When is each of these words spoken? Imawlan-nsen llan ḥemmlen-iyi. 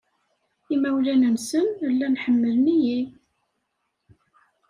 Imawlan-nsen 0.73 1.67
llan 1.91 2.15
ḥemmlen-iyi. 2.23 2.99